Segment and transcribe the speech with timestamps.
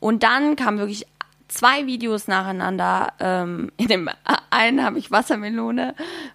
[0.00, 1.06] Und dann kam wirklich
[1.48, 3.12] zwei Videos nacheinander.
[3.20, 4.10] Ähm, in dem
[4.50, 5.94] einen habe ich Wassermelone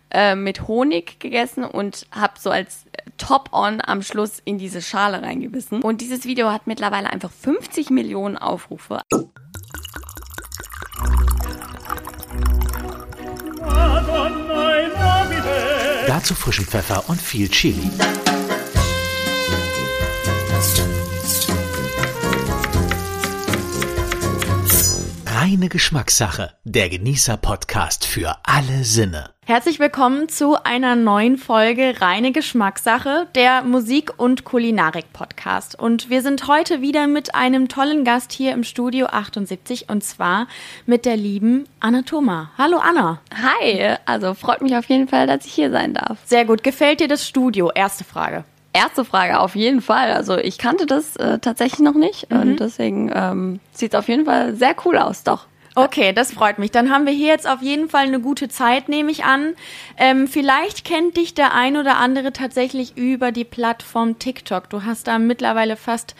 [0.10, 2.86] äh, mit Honig gegessen und habe so als
[3.18, 5.82] Top-On am Schluss in diese Schale reingebissen.
[5.82, 9.02] Und dieses Video hat mittlerweile einfach 50 Millionen Aufrufe.
[16.08, 17.90] Dazu frischen Pfeffer und viel Chili.
[25.44, 29.32] Reine Geschmackssache, der Genießer-Podcast für alle Sinne.
[29.48, 35.80] Herzlich willkommen zu einer neuen Folge Reine Geschmackssache, der Musik- und Kulinarik-Podcast.
[35.80, 40.46] Und wir sind heute wieder mit einem tollen Gast hier im Studio 78 und zwar
[40.86, 42.52] mit der lieben Anna Thoma.
[42.60, 43.20] Hallo Anna.
[43.34, 46.20] Hi, also freut mich auf jeden Fall, dass ich hier sein darf.
[46.24, 46.64] Sehr gut.
[46.64, 47.72] Gefällt dir das Studio?
[47.74, 48.44] Erste Frage.
[48.74, 50.12] Erste Frage, auf jeden Fall.
[50.12, 54.26] Also ich kannte das äh, tatsächlich noch nicht und deswegen ähm, sieht es auf jeden
[54.26, 55.48] Fall sehr cool aus, doch.
[55.74, 56.72] Okay, das freut mich.
[56.72, 59.54] Dann haben wir hier jetzt auf jeden Fall eine gute Zeit, nehme ich an.
[59.98, 64.70] Ähm, vielleicht kennt dich der ein oder andere tatsächlich über die Plattform TikTok.
[64.70, 66.16] Du hast da mittlerweile fast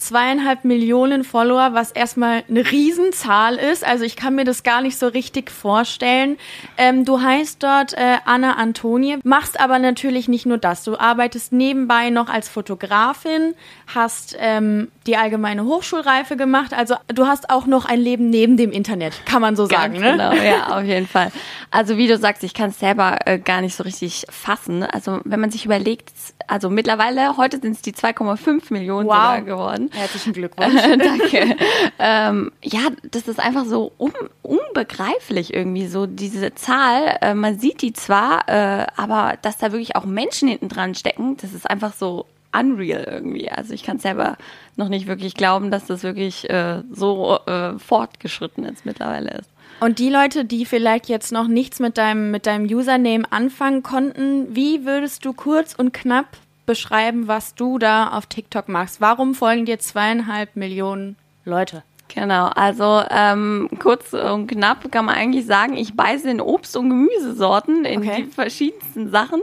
[0.00, 3.86] zweieinhalb Millionen Follower, was erstmal eine Riesenzahl ist.
[3.86, 6.38] Also ich kann mir das gar nicht so richtig vorstellen.
[6.76, 10.84] Ähm, du heißt dort äh, Anna Antonie, machst aber natürlich nicht nur das.
[10.84, 13.54] Du arbeitest nebenbei noch als Fotografin,
[13.86, 16.72] hast ähm, die allgemeine Hochschulreife gemacht.
[16.72, 20.00] Also du hast auch noch ein Leben neben dem Internet, kann man so sagen.
[20.00, 20.30] Ganz ne?
[20.30, 21.30] Genau, ja, auf jeden Fall.
[21.70, 24.82] Also wie du sagst, ich kann es selber äh, gar nicht so richtig fassen.
[24.82, 26.10] Also wenn man sich überlegt,
[26.50, 29.14] also mittlerweile, heute sind es die 2,5 Millionen Wow.
[29.14, 29.90] sogar geworden.
[29.92, 30.74] Herzlichen Glückwunsch.
[30.82, 31.56] Danke.
[31.98, 34.12] ähm, ja, das ist einfach so un
[34.42, 37.18] unbegreiflich irgendwie, so diese Zahl.
[37.20, 41.36] Äh, man sieht die zwar, äh, aber dass da wirklich auch Menschen hinten dran stecken,
[41.40, 43.50] das ist einfach so unreal irgendwie.
[43.50, 44.36] Also ich kann selber
[44.76, 49.50] noch nicht wirklich glauben, dass das wirklich äh, so äh, fortgeschritten jetzt mittlerweile ist.
[49.78, 54.54] Und die Leute, die vielleicht jetzt noch nichts mit deinem, mit deinem Username anfangen konnten,
[54.54, 56.26] wie würdest du kurz und knapp
[56.66, 59.00] beschreiben, was du da auf TikTok machst?
[59.00, 61.82] Warum folgen dir zweieinhalb Millionen Leute?
[62.14, 66.88] Genau, also ähm, kurz und knapp kann man eigentlich sagen, ich beiße in Obst- und
[66.90, 68.24] Gemüsesorten, in Okay.
[68.24, 69.40] die verschiedensten Sachen.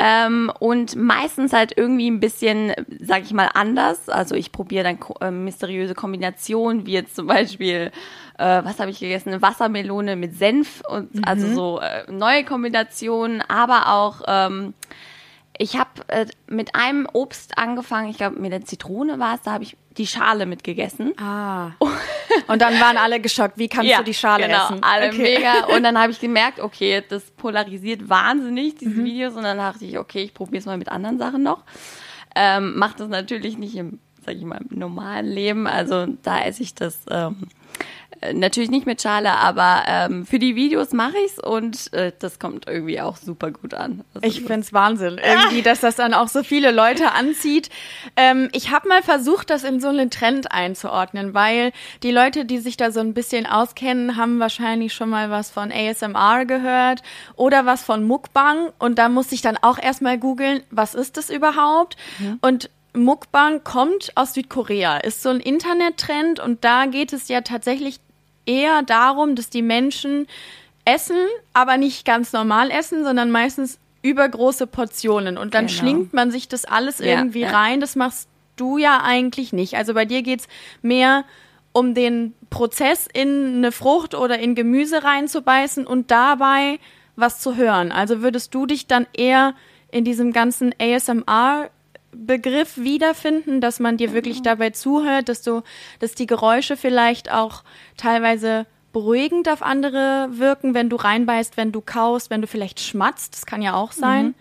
[0.00, 4.08] Ähm, und meistens halt irgendwie ein bisschen, sag ich mal, anders.
[4.08, 7.90] Also ich probiere dann äh, mysteriöse Kombinationen, wie jetzt zum Beispiel,
[8.38, 9.30] äh, was habe ich gegessen?
[9.30, 14.74] Eine Wassermelone mit Senf und also so äh, neue Kombinationen, aber auch ähm,
[15.58, 19.52] ich habe äh, mit einem Obst angefangen, ich glaube mit der Zitrone war es, da
[19.52, 21.12] habe ich die Schale mitgegessen.
[21.18, 21.72] Ah.
[22.46, 23.58] Und dann waren alle geschockt.
[23.58, 24.78] Wie kannst du die Schale genau, essen?
[24.82, 25.36] alle Okay.
[25.38, 25.64] mega.
[25.74, 28.78] Und dann habe ich gemerkt, okay, das polarisiert wahnsinnig, Mhm.
[28.78, 29.34] dieses Videos.
[29.34, 31.64] Und dann dachte ich, okay, ich probiere es mal mit anderen Sachen noch.
[32.36, 35.66] Ähm, Mache das natürlich nicht im, sag ich mal, im normalen Leben.
[35.66, 37.48] Also da esse ich das ähm,
[37.80, 37.84] äh,
[38.32, 42.66] natürlich nicht mit Schale, aber ähm, für die Videos mache ich's und äh, das kommt
[42.66, 44.04] irgendwie auch super gut an.
[44.14, 47.70] Also, Ich find's Wahnsinn, irgendwie, dass das dann auch so viele Leute anzieht.
[48.16, 52.58] Ähm, ich habe mal versucht, das in so einen Trend einzuordnen, weil die Leute, die
[52.58, 57.02] sich da so ein bisschen auskennen, haben wahrscheinlich schon mal was von ASMR gehört
[57.36, 58.70] oder was von Mukbang.
[58.78, 61.96] Und da musste ich dann auch erstmal googeln, was ist das überhaupt?
[62.40, 68.00] Und Mukbang kommt aus Südkorea, ist so ein Internettrend und da geht es ja tatsächlich
[68.48, 70.26] eher darum, dass die Menschen
[70.84, 71.16] essen,
[71.52, 75.36] aber nicht ganz normal essen, sondern meistens übergroße Portionen.
[75.36, 75.78] Und dann Genau.
[75.78, 77.50] schlingt man sich das alles Ja, irgendwie ja.
[77.50, 77.80] rein.
[77.80, 79.74] Das machst du ja eigentlich nicht.
[79.76, 80.48] Also bei dir geht's
[80.82, 81.24] mehr
[81.72, 86.78] um den Prozess in eine Frucht oder in Gemüse reinzubeißen und dabei
[87.16, 87.92] was zu hören.
[87.92, 89.54] Also würdest du dich dann eher
[89.90, 91.70] in diesem ganzen ASMR
[92.12, 95.62] Begriff wiederfinden, dass man dir wirklich dabei zuhört, dass du,
[96.00, 97.62] dass die Geräusche vielleicht auch
[97.96, 103.34] teilweise beruhigend auf andere wirken, wenn du reinbeißt, wenn du kaust, wenn du vielleicht schmatzt,
[103.34, 104.34] das kann ja auch sein.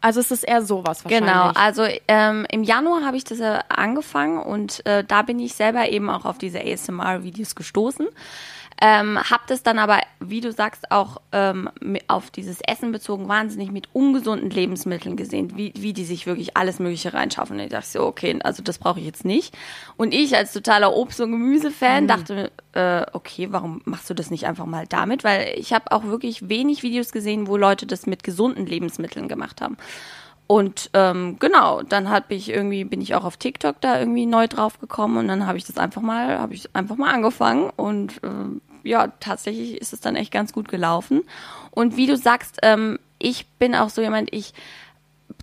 [0.00, 1.30] Also es ist eher sowas wahrscheinlich.
[1.30, 5.54] Genau, also ähm, im Januar habe ich das äh, angefangen und äh, da bin ich
[5.54, 8.06] selber eben auch auf diese ASMR-Videos gestoßen.
[8.80, 11.68] Ähm, hab das dann aber, wie du sagst, auch ähm,
[12.06, 16.78] auf dieses Essen bezogen wahnsinnig mit ungesunden Lebensmitteln gesehen, wie, wie die sich wirklich alles
[16.78, 17.56] Mögliche reinschaffen.
[17.56, 19.56] Und ich dachte so, okay, also das brauche ich jetzt nicht.
[19.96, 24.46] Und ich als totaler Obst- und Gemüsefan dachte, äh, okay, warum machst du das nicht
[24.46, 25.24] einfach mal damit?
[25.24, 29.60] Weil ich habe auch wirklich wenig Videos gesehen, wo Leute das mit gesunden Lebensmitteln gemacht
[29.60, 29.76] haben.
[30.46, 34.46] Und ähm, genau, dann hab ich irgendwie bin ich auch auf TikTok da irgendwie neu
[34.46, 38.18] drauf gekommen und dann habe ich das einfach mal habe ich einfach mal angefangen und
[38.24, 41.22] ähm, ja tatsächlich ist es dann echt ganz gut gelaufen.
[41.70, 44.52] Und wie du sagst, ähm, ich bin auch so jemand, ich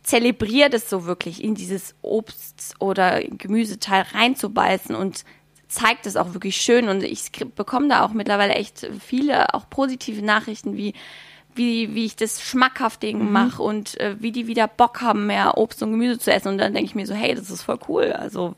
[0.04, 5.26] zelebriere das so wirklich in dieses Obst oder Gemüseteil reinzubeißen und
[5.68, 10.24] zeigt es auch wirklich schön und ich bekomme da auch mittlerweile echt viele auch positive
[10.24, 10.94] Nachrichten, wie
[11.56, 13.32] wie, wie ich das schmackhaft Mhm.
[13.32, 16.50] mache und äh, wie die wieder Bock haben, mehr Obst und Gemüse zu essen.
[16.50, 18.12] Und dann denke ich mir so, hey, das ist voll cool.
[18.12, 18.56] Also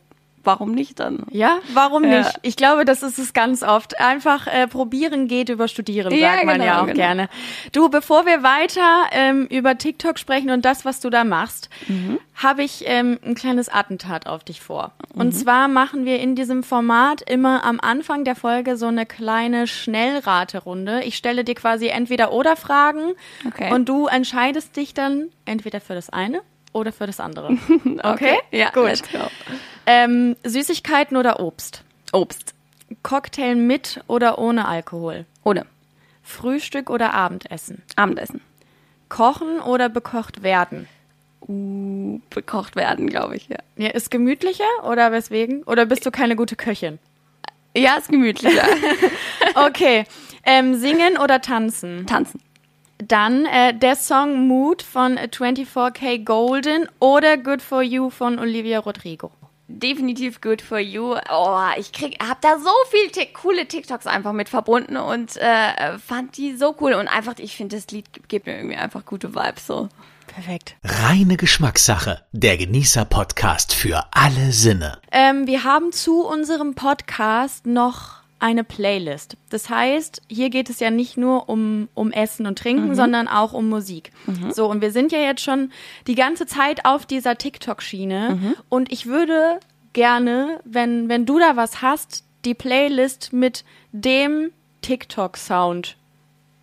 [0.48, 1.24] warum nicht dann?
[1.30, 2.20] Ja, warum Ja.
[2.20, 2.40] nicht?
[2.42, 4.00] Ich glaube, das ist es ganz oft.
[4.00, 6.96] Einfach äh, probieren geht über studieren, Ja, sagt man genau, ja auch genau.
[6.98, 7.30] gerne.
[7.74, 12.18] Du, bevor wir weiter ähm, über TikTok sprechen und das, was du da machst, Mhm.
[12.36, 14.94] habe ich ähm, ein kleines Attentat auf dich vor.
[15.14, 15.22] Mhm.
[15.22, 19.68] Und zwar machen wir in diesem Format immer am Anfang der Folge so eine kleine
[19.68, 21.04] Schnellraterunde.
[21.04, 23.14] Ich stelle dir quasi entweder oder Fragen
[23.48, 23.74] Okay.
[23.74, 26.42] und du entscheidest dich dann entweder für das eine
[26.74, 27.58] oder für das andere.
[28.04, 28.38] Okay?
[28.52, 28.86] Ja, gut.
[28.86, 29.20] let's go.
[29.88, 31.82] Ähm, Süßigkeiten oder Obst?
[32.12, 32.54] Obst.
[33.04, 35.26] Cocktail mit oder ohne Alkohol?
[35.44, 35.66] Ohne.
[36.24, 37.82] Frühstück oder Abendessen?
[37.96, 38.42] Abendessen.
[39.08, 40.90] Kochen oder bekocht werden?
[41.48, 43.58] Uh, bekocht werden, glaube ich, ja.
[43.78, 45.64] Ja, ist gemütlicher oder weswegen?
[45.64, 47.00] Oder bist du keine gute Köchin?
[47.76, 48.66] Ja, ist gemütlicher.
[49.56, 50.06] Okay.
[50.44, 52.06] Ähm, singen oder tanzen?
[52.06, 52.40] Tanzen.
[53.00, 59.32] Dann äh, der Song Mood von 24K Golden oder Good for You von Olivia Rodrigo.
[59.70, 61.16] Definitiv good for you.
[61.30, 65.98] Oh, ich krieg, hab da so viel Tik- coole TikToks einfach mit verbunden und äh,
[66.00, 69.36] fand die so cool und einfach, ich finde, das Lied gibt mir irgendwie einfach gute
[69.36, 69.90] Vibes so.
[70.28, 70.76] Perfekt.
[70.84, 72.22] Reine Geschmackssache.
[72.32, 75.00] Der Genießer-Podcast für alle Sinne.
[75.12, 79.36] Ähm, wir haben zu unserem Podcast noch eine Playlist.
[79.50, 83.54] Das heißt, hier geht es ja nicht nur um, um Essen und Trinken, sondern auch
[83.54, 84.12] um Musik.
[84.54, 85.72] So, und wir sind ja jetzt schon
[86.06, 88.56] die ganze Zeit auf dieser TikTok-Schiene.
[88.70, 89.60] Und ich würde
[89.94, 94.52] gerne, wenn, wenn du da was hast, die Playlist mit dem
[94.82, 95.98] TikTok-Sound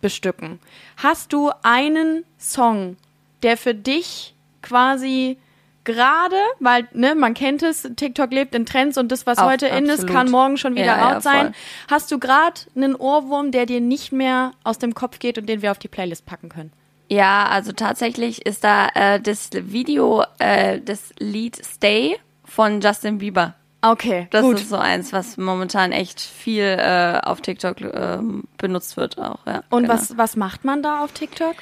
[0.01, 0.59] bestücken.
[0.97, 2.95] Hast du einen Song,
[3.43, 5.37] der für dich quasi
[5.85, 9.67] gerade, weil ne, man kennt es, TikTok lebt in Trends und das, was Auf- heute
[9.67, 10.13] in ist, absolut.
[10.15, 11.45] kann morgen schon wieder Ja, ja, out sein.
[11.47, 11.53] voll.
[11.89, 15.61] Hast du gerade einen Ohrwurm, der dir nicht mehr aus dem Kopf geht und den
[15.61, 16.73] wir auf die Playlist packen können?
[17.07, 23.53] Ja, also tatsächlich ist da äh, das Video, äh, das Lied Stay von Justin Bieber.
[23.83, 24.55] Okay, Das gut.
[24.55, 29.37] ist so eins, was momentan echt viel äh, auf TikTok ähm, benutzt wird auch.
[29.45, 29.93] Ja, und genau.
[29.93, 31.53] was, was macht man da auf TikTok?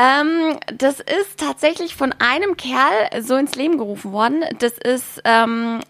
[0.00, 4.44] Ähm, das ist tatsächlich von einem Kerl so ins Leben gerufen worden.
[4.58, 5.80] Das ist, ähm,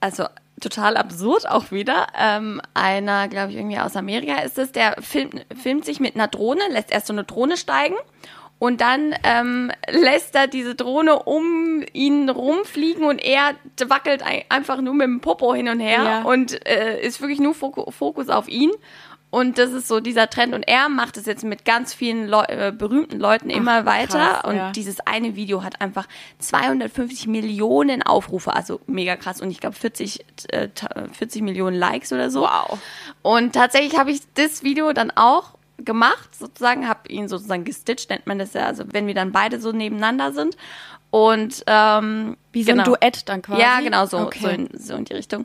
[0.00, 0.24] also
[0.60, 2.06] total absurd auch wieder.
[2.18, 6.28] Ähm, einer, glaube ich, irgendwie aus Amerika ist es, der filmt, filmt sich mit einer
[6.28, 7.96] Drohne, lässt erst so eine Drohne steigen
[8.58, 13.54] und dann ähm, lässt er diese Drohne um ihn rumfliegen und er
[13.88, 16.22] wackelt ein, einfach nur mit dem Popo hin und her Ja.
[16.22, 18.70] und äh, ist wirklich nur Foku- Fokus auf ihn.
[19.32, 20.52] Und das ist so dieser Trend.
[20.52, 24.18] Und er macht es jetzt mit ganz vielen Leu äh, berühmten Leuten immer weiter.
[24.18, 24.70] krass, und ja.
[24.72, 26.06] dieses eine Video hat einfach
[26.38, 28.52] 250 Millionen Aufrufe.
[28.54, 29.40] Also mega krass.
[29.40, 32.42] Und ich glaube 40, äh, ta- 40 Millionen Likes oder so.
[32.42, 32.78] Wow.
[33.22, 38.26] Und tatsächlich habe ich das Video dann auch gemacht, sozusagen, habe ihn sozusagen gestitcht, nennt
[38.26, 38.66] man das ja.
[38.66, 40.58] Also wenn wir dann beide so nebeneinander sind.
[41.10, 42.84] Und ähm, Wie so genau.
[42.84, 43.60] ein Duett dann quasi?
[43.60, 44.38] Ja, genau, so, Okay.
[44.40, 45.44] so, in, so in die Richtung.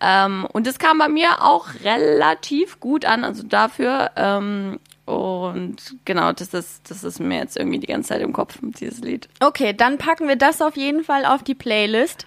[0.00, 4.10] Ähm, und das kam bei mir auch relativ gut an, also dafür.
[4.16, 5.76] Ähm, und
[6.06, 9.28] genau, das ist, das ist mir jetzt irgendwie die ganze Zeit im Kopf, dieses Lied.
[9.40, 12.26] Okay, dann packen wir das auf jeden Fall auf die Playlist.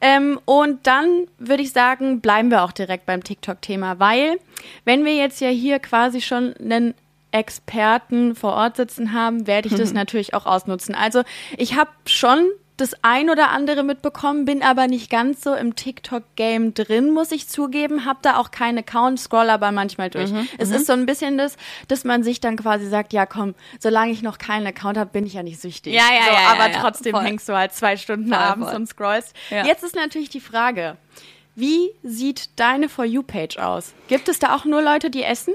[0.00, 4.38] Ähm, und dann würde ich sagen, bleiben wir auch direkt beim TikTok-Thema, weil
[4.84, 6.94] wenn wir jetzt ja hier quasi schon einen
[7.30, 10.94] Experten vor Ort sitzen haben, werde ich das natürlich auch ausnutzen.
[10.96, 11.22] Also
[11.56, 16.74] ich habe schon das ein oder andere mitbekommen, bin aber nicht ganz so im TikTok-Game
[16.74, 18.04] drin, muss ich zugeben.
[18.04, 20.30] Hab da auch keinen Account, scroll aber manchmal durch.
[20.58, 21.56] Es ist so ein bisschen das,
[21.88, 25.24] dass man sich dann quasi sagt, ja komm, solange ich noch keinen Account habe, bin
[25.26, 25.94] ich ja nicht süchtig.
[25.94, 27.24] Ja, ja, so, ja, Aber ja, trotzdem voll.
[27.24, 28.76] hängst du halt zwei Stunden Voll, abends voll.
[28.76, 29.34] und scrollst.
[29.50, 29.64] Ja.
[29.64, 30.96] Jetzt ist natürlich die Frage,
[31.54, 33.94] wie sieht deine For You-Page aus?
[34.08, 35.54] Gibt es da auch nur Leute, die essen?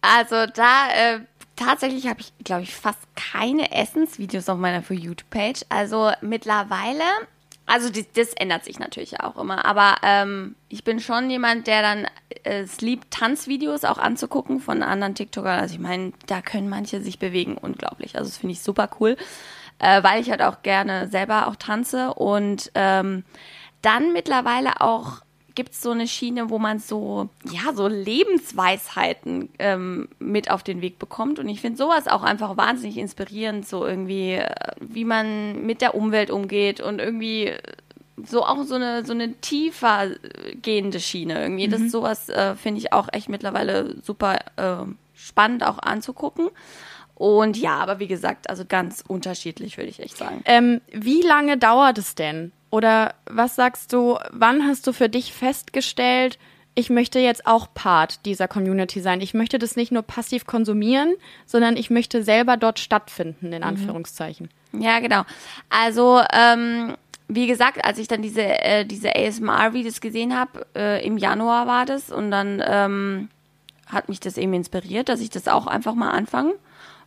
[0.00, 1.20] Also da äh,
[1.58, 5.62] tatsächlich habe ich, glaube ich, fast keine Essensvideos auf meiner For You-Page.
[5.68, 7.04] Also mittlerweile,
[7.66, 11.82] also die, das ändert sich natürlich auch immer, aber ähm, ich bin schon jemand, der
[11.82, 12.06] dann
[12.44, 15.58] äh, es liebt, Tanzvideos auch anzugucken von anderen TikTokern.
[15.58, 18.16] Also ich meine, da können manche sich bewegen, unglaublich.
[18.16, 19.16] Also das finde ich super cool,
[19.78, 23.24] äh, weil ich halt auch gerne selber auch tanze und ähm,
[23.82, 25.22] dann mittlerweile auch
[25.58, 30.82] gibt es so eine Schiene, wo man so, ja, so Lebensweisheiten ähm, mit auf den
[30.82, 31.40] Weg bekommt.
[31.40, 35.96] Und ich finde sowas auch einfach wahnsinnig inspirierend, so irgendwie, äh, wie man mit der
[35.96, 37.58] Umwelt umgeht und irgendwie äh,
[38.24, 41.66] so auch so eine, so eine tiefer äh, gehende Schiene irgendwie.
[41.66, 46.50] Das sowas äh, finde ich auch echt mittlerweile super äh, spannend auch anzugucken.
[47.16, 50.40] Und ja, aber wie gesagt, also ganz unterschiedlich, würde ich echt sagen.
[50.44, 55.32] Ähm, wie lange dauert es denn, Oder was sagst du, wann hast du für dich
[55.32, 56.38] festgestellt,
[56.74, 59.20] ich möchte jetzt auch Part dieser Community sein.
[59.20, 64.48] Ich möchte das nicht nur passiv konsumieren, sondern ich möchte selber dort stattfinden, in Anführungszeichen.
[64.72, 65.22] Ja, genau.
[65.70, 66.94] Also, ähm,
[67.26, 71.84] wie gesagt, als ich dann diese, äh, diese ASMR-Videos gesehen habe, äh, im Januar war
[71.84, 73.28] das und dann ähm,
[73.86, 76.54] hat mich das eben inspiriert, dass ich das auch einfach mal anfange.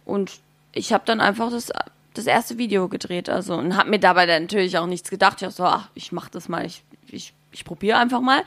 [0.04, 0.40] Und
[0.74, 1.72] ich habe dann einfach das,
[2.14, 5.42] das erste Video gedreht, also und habe mir dabei dann natürlich auch nichts gedacht.
[5.42, 8.44] Ich so, ach, ich mach das mal, ich, ich, ich probiere einfach mal.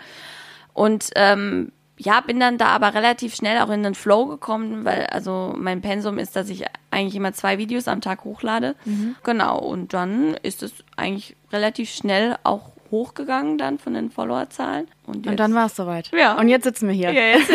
[0.73, 5.07] Und ähm, ja, bin dann da aber relativ schnell auch in den Flow gekommen, weil
[5.07, 8.75] also mein Pensum ist, dass ich eigentlich immer zwei Videos am Tag hochlade.
[9.23, 14.87] Genau, und dann ist es eigentlich relativ schnell auch hochgegangen dann von den Followerzahlen.
[15.07, 16.11] Und, Und dann war es soweit.
[16.13, 16.39] Ja.
[16.39, 17.13] Und jetzt sitzen wir hier.
[17.13, 17.51] ja, jetzt,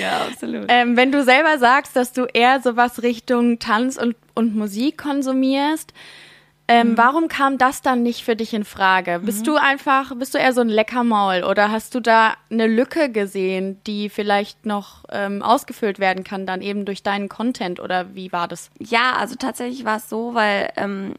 [0.00, 0.66] ja, absolut.
[0.68, 5.92] Ähm, wenn du selber sagst, dass du eher sowas Richtung Tanz und, und Musik konsumierst,
[6.72, 9.20] ähm, warum kam das dann nicht für dich in Frage?
[9.24, 13.10] Bist du einfach, bist du eher so ein Leckermaul oder hast du da eine Lücke
[13.10, 18.30] gesehen, die vielleicht noch ähm, ausgefüllt werden kann, dann eben durch deinen Content oder wie
[18.30, 18.70] war das?
[18.78, 21.14] Ja, also tatsächlich war es so, weil ähm,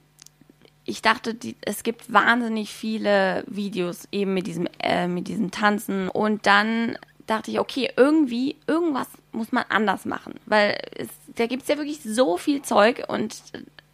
[0.86, 6.08] ich dachte, die, es gibt wahnsinnig viele Videos eben mit diesem, äh, mit diesem Tanzen
[6.08, 6.98] und dann
[7.31, 11.77] dachte ich, okay, irgendwie, irgendwas muss man anders machen, weil es, da gibt es ja
[11.77, 13.35] wirklich so viel Zeug und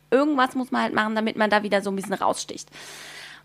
[0.09, 2.69] irgendwas muss man halt machen, damit man da wieder so ein bisschen raussticht.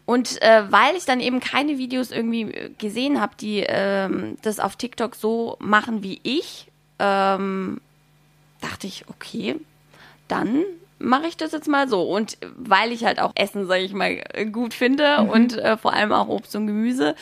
[0.05, 4.59] Und äh, weil ich dann eben keine Videos irgendwie äh, gesehen habe, die ähm, das
[4.59, 6.69] auf TikTok so machen wie ich,
[6.99, 7.81] ähm,
[8.61, 9.57] dachte ich, okay,
[10.27, 10.65] dann
[10.99, 12.03] mache ich das jetzt mal so.
[12.03, 16.13] Und weil ich halt auch Essen, sage ich mal, gut finde und äh, vor allem
[16.13, 17.15] auch Obst und Gemüse,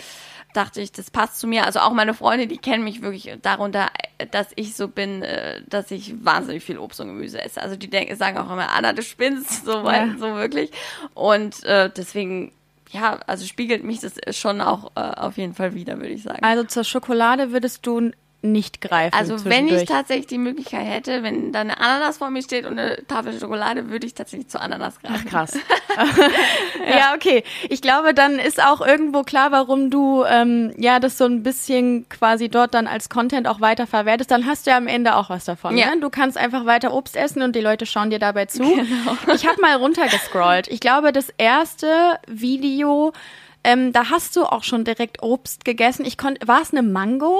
[0.54, 1.64] dachte ich, das passt zu mir.
[1.66, 3.88] Also auch meine Freunde, die kennen mich wirklich darunter,
[4.30, 7.60] dass ich so bin, äh, dass ich wahnsinnig viel Obst und Gemüse esse.
[7.62, 10.08] Also die denken, sagen auch immer, Anna, du spinnst, so, Ja.
[10.18, 10.70] so wirklich.
[11.14, 12.52] Und äh, deswegen,
[12.90, 16.42] ja, also spiegelt mich das schon auch äh, auf jeden Fall wieder, würde ich sagen.
[16.42, 18.10] Also zur Schokolade würdest du
[18.42, 19.14] nicht greifen.
[19.14, 22.78] Also wenn ich tatsächlich die Möglichkeit hätte, wenn da eine Ananas vor mir steht und
[22.78, 25.24] eine Tafel Schokolade, würde ich tatsächlich zur Ananas greifen.
[25.26, 25.52] Ach, krass.
[26.88, 27.14] ja.
[27.14, 27.44] okay.
[27.68, 32.08] Ich glaube, dann ist auch irgendwo klar, warum du ähm, ja das so ein bisschen
[32.08, 34.30] quasi dort dann als Content auch weiter verwertest.
[34.30, 35.76] Dann hast du ja am Ende auch was davon.
[35.76, 35.94] Ja.
[35.94, 36.00] Ne?
[36.00, 38.62] Du kannst einfach weiter Obst essen und die Leute schauen dir dabei zu.
[39.34, 40.68] Ich habe mal runtergescrollt.
[40.68, 43.12] Ich glaube, das erste Video,
[43.64, 46.04] ähm, da hast du auch schon direkt Obst gegessen.
[46.06, 47.38] Ich konnte, war es eine Mango?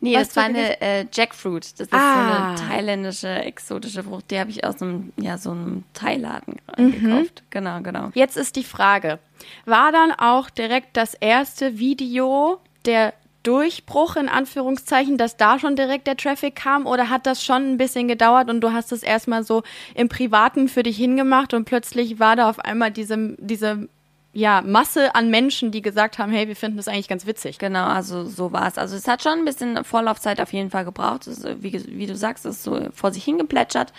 [0.00, 1.64] Nee, das war eine äh, Jackfruit.
[1.78, 2.14] Das ist Ah.
[2.14, 2.32] so
[2.64, 4.30] eine thailändische, exotische Frucht.
[4.30, 6.92] Die habe ich aus einem, ja, so einem Thailaden Mhm.
[6.92, 7.42] gekauft.
[7.50, 8.10] Genau, genau.
[8.14, 9.18] Jetzt ist die Frage,
[9.64, 13.14] war dann auch direkt das erste Video der
[13.44, 17.76] Durchbruch in Anführungszeichen, dass da schon direkt der Traffic kam oder hat das schon ein
[17.76, 19.64] bisschen gedauert und du hast es erstmal so
[19.96, 23.88] im Privaten für dich hingemacht und plötzlich war da auf einmal diese, diese
[24.34, 27.58] ja, Masse an Menschen, die gesagt haben, hey, wir finden das eigentlich ganz witzig.
[27.58, 28.78] Genau, also so war es.
[28.78, 31.26] Also es hat schon ein bisschen Vorlaufzeit auf jeden Fall gebraucht.
[31.26, 33.92] Ist, wie, ge- wie du sagst, das ist so vor sich hingeplätschert.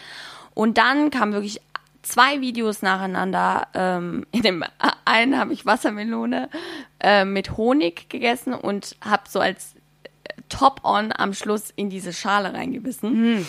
[0.55, 1.61] Und dann kamen wirklich
[2.01, 3.67] zwei Videos nacheinander.
[3.75, 4.63] Ähm, in dem
[5.05, 6.49] einen habe ich Wassermelone
[6.99, 9.75] äh, mit Honig gegessen und habe so als
[10.49, 13.45] Top-on am Schluss in diese Schale reingebissen.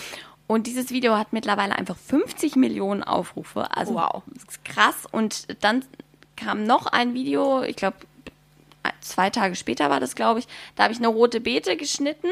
[0.47, 3.75] Und dieses Video hat mittlerweile einfach 50 Millionen Aufrufe.
[3.75, 4.21] Also Wow.
[4.27, 4.95] das ist krass.
[5.11, 5.83] Und dann
[6.35, 7.97] kam noch ein Video, ich glaube,
[9.01, 10.47] zwei Tage später war das, glaube ich.
[10.75, 12.29] Da habe ich eine rote Beete geschnitten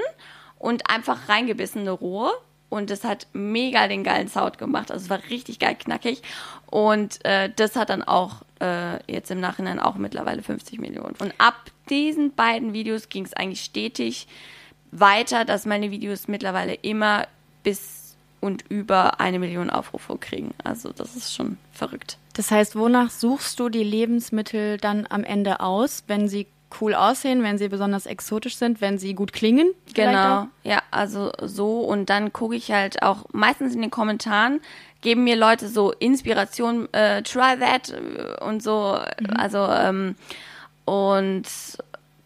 [0.59, 2.31] und einfach reingebissen, eine rohe.
[2.69, 4.91] Und das hat mega den geilen Sound gemacht.
[4.91, 6.23] Also es war richtig geil knackig.
[6.65, 11.15] Und äh, das hat dann auch äh, jetzt im Nachhinein auch mittlerweile 50 Millionen.
[11.19, 11.55] Und ab
[11.89, 14.27] diesen beiden Videos ging es eigentlich stetig
[14.91, 17.27] weiter, dass meine Videos mittlerweile immer
[17.61, 20.53] bis und über eine Million Aufrufe kriegen.
[20.63, 22.17] Also das ist schon verrückt.
[22.33, 26.47] Das heißt, wonach suchst du die Lebensmittel dann am Ende aus, wenn sie
[26.81, 29.71] cool aussehen, wenn sie besonders exotisch sind, wenn sie gut klingen?
[29.93, 34.59] Genau, ja, also so und dann gucke ich halt auch meistens in den Kommentaren
[35.03, 38.97] geben mir Leute so Inspiration, äh, try that äh, und so,
[39.37, 40.15] also ähm,
[40.85, 41.43] und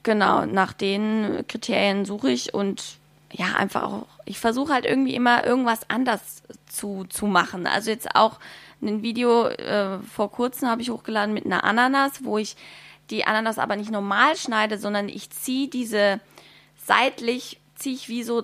[0.04, 2.98] genau nach den Kriterien suche ich und
[3.32, 7.68] ja einfach auch, ich versuche halt irgendwie immer irgendwas anders zu zu machen.
[7.68, 8.40] Also jetzt auch
[8.82, 12.56] ein Video äh, vor kurzem habe ich hochgeladen mit einer Ananas, wo ich
[13.10, 16.20] die Ananas aber nicht normal schneide, sondern ich ziehe diese
[16.76, 18.44] seitlich, ziehe ich wie so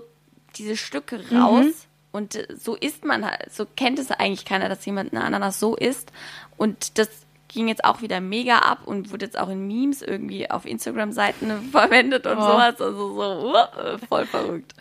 [0.56, 1.88] diese Stücke raus.
[2.12, 5.60] Und äh, so isst man halt, so kennt es eigentlich keiner, dass jemand eine Ananas
[5.60, 6.12] so isst.
[6.58, 7.10] Und das
[7.54, 11.52] ging jetzt auch wieder mega ab und wurde jetzt auch in Memes irgendwie auf Instagram-Seiten
[11.72, 12.42] verwendet und Oh.
[12.42, 12.82] sowas.
[12.82, 14.74] Also so uh, voll verrückt.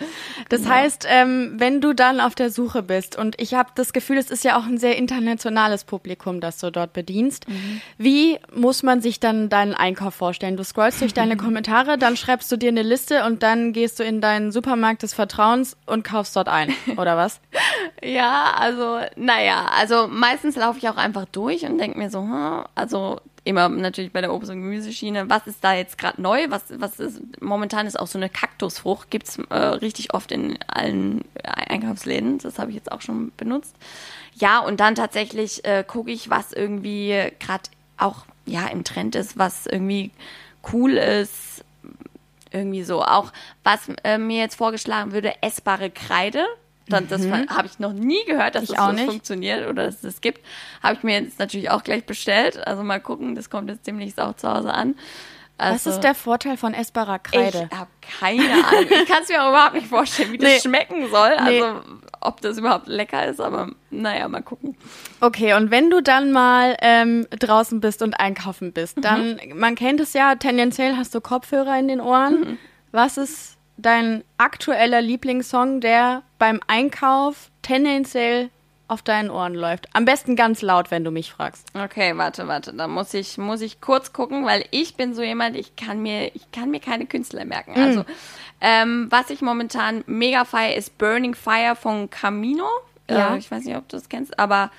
[0.49, 4.19] Das heißt, ähm, wenn du dann auf der Suche bist und ich habe das Gefühl,
[4.19, 7.47] es ist ja auch ein sehr internationales Publikum, das du dort bedienst.
[7.99, 10.57] Wie muss man sich dann deinen Einkauf vorstellen?
[10.57, 14.05] Du scrollst durch deine Kommentare, dann schreibst du dir eine Liste und dann gehst du
[14.05, 17.41] in deinen Supermarkt des Vertrauens und kaufst dort ein, oder was?
[18.03, 22.62] Ja, also, naja, also meistens laufe ich auch einfach durch und denke mir so, hm,
[22.75, 26.47] also immer natürlich bei der Obst- und Gemüseschiene, was ist da jetzt gerade neu?
[26.49, 31.23] Was, was ist, momentan ist auch so eine Kaktusfrucht, gibt's äh, richtig oft in allen
[31.43, 32.39] Einkaufsläden.
[32.39, 33.75] Das habe ich jetzt auch schon benutzt.
[34.35, 37.65] Ja, und dann tatsächlich äh, gucke ich, was irgendwie gerade
[37.97, 40.11] auch ja im Trend ist, was irgendwie
[40.73, 41.65] cool ist,
[42.53, 43.03] irgendwie so.
[43.03, 43.33] Auch
[43.65, 46.47] was äh, mir jetzt vorgeschlagen würde, essbare Kreide.
[46.93, 47.23] Dann, das
[47.57, 49.07] habe ich noch nie gehört, dass Ich das auch so nicht.
[49.07, 50.41] funktioniert oder dass es das gibt.
[50.83, 52.65] Habe ich mir jetzt natürlich auch gleich bestellt.
[52.67, 54.95] Also mal gucken, das kommt jetzt demnächst auch zu Hause an.
[55.59, 57.69] Was Also, ist der Vorteil von essbarer Kreide?
[57.71, 58.87] Ich habe keine Ahnung.
[58.91, 60.61] Ich kann es mir auch überhaupt nicht vorstellen, wie das Nee.
[60.61, 61.31] schmecken soll.
[61.45, 61.61] Nee.
[61.63, 61.81] Also
[62.21, 64.77] ob das überhaupt lecker ist, aber naja, mal gucken.
[65.21, 69.03] Okay, und wenn du dann mal ähm, draußen bist und einkaufen bist, Mhm.
[69.03, 72.41] dann, man kennt es ja, tendenziell hast du Kopfhörer in den Ohren.
[72.41, 72.59] Mhm.
[72.93, 78.51] Was ist dein aktueller Lieblingssong, der beim Einkauf tendenziell
[78.89, 79.89] auf deinen Ohren läuft?
[79.95, 81.67] Am besten ganz laut, wenn du mich fragst.
[81.75, 82.75] Okay, warte, warte.
[82.75, 86.35] Da muss ich, muss ich kurz gucken, weil ich bin so jemand, ich kann mir,
[86.35, 87.73] ich kann mir keine Künstler merken.
[87.73, 87.85] Mm.
[87.85, 88.05] Also,
[88.61, 92.67] ähm, was ich momentan mega feiere, ist Burning Fire von Camino.
[93.09, 93.35] Ja.
[93.35, 94.71] Äh, ich weiß nicht, ob du das kennst, aber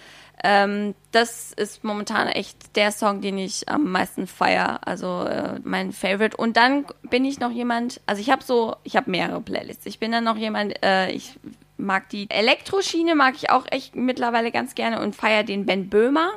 [0.43, 4.85] ähm, das ist momentan echt der Song, den ich am meisten feiere.
[4.85, 6.35] Also äh, mein Favorite.
[6.35, 9.85] Und dann bin ich noch jemand, also ich habe so, ich habe mehrere Playlists.
[9.85, 11.39] Ich bin dann noch jemand, äh, ich
[11.77, 16.29] mag die Elektroschiene, mag ich auch echt mittlerweile ganz gerne und feiere den Ben Böhmer.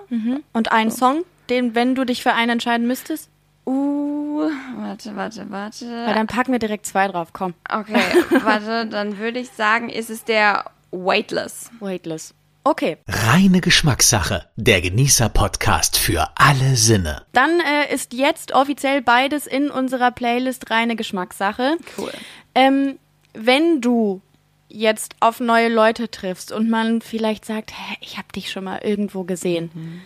[0.52, 3.28] Und einen Song, den, wenn du dich für einen entscheiden müsstest?
[3.66, 5.86] Uh, warte, warte, warte.
[5.86, 7.54] Weil dann packen wir direkt zwei drauf, komm.
[7.68, 8.00] Okay,
[8.42, 11.70] warte, dann würde ich sagen, ist es der Weightless.
[11.80, 12.32] Weightless.
[12.68, 14.46] Okay, Reine Geschmackssache.
[14.56, 17.23] Der Genießer-Podcast für alle Sinne.
[17.32, 21.76] dann äh, ist jetzt offiziell beides in unserer Playlist reine Geschmackssache.
[21.96, 22.11] Cool.
[22.56, 22.99] Ähm,
[23.35, 24.20] wenn du
[24.68, 28.80] jetzt auf neue Leute triffst und man vielleicht sagt, hä, ich habe dich schon mal
[28.82, 30.02] irgendwo gesehen.